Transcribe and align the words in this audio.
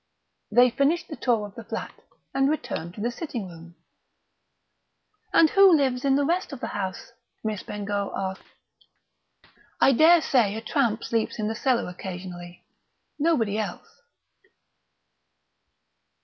They 0.51 0.71
finished 0.71 1.09
the 1.09 1.15
tour 1.15 1.45
of 1.45 1.53
the 1.53 1.63
flat, 1.63 1.93
and 2.33 2.49
returned 2.49 2.95
to 2.95 3.01
the 3.01 3.11
sitting 3.11 3.47
room. 3.47 3.75
"And 5.31 5.51
who 5.51 5.71
lives 5.77 6.03
in 6.03 6.15
the 6.15 6.25
rest 6.25 6.51
of 6.51 6.59
the 6.59 6.69
house?" 6.73 7.11
Miss 7.43 7.61
Bengough 7.61 8.11
asked. 8.15 8.41
"I 9.79 9.91
dare 9.91 10.23
say 10.23 10.55
a 10.55 10.61
tramp 10.63 11.03
sleeps 11.03 11.37
in 11.37 11.47
the 11.49 11.53
cellar 11.55 11.87
occasionally. 11.87 12.65
Nobody 13.19 13.59
else." 13.59 14.01